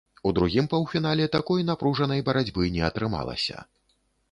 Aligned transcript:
У 0.27 0.29
другім 0.37 0.69
паўфінале 0.71 1.27
такой 1.35 1.67
напружанай 1.69 2.25
барацьбы 2.31 2.73
не 2.79 2.83
атрымалася. 2.91 3.57